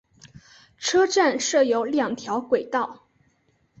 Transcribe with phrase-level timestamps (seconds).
[0.79, 3.07] 车站设有两条轨道。